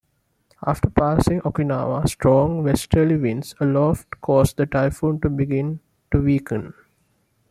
[0.65, 5.79] After passing Okinawa, strong westerly winds aloft caused the typhoon to begin
[6.11, 6.73] to weaken.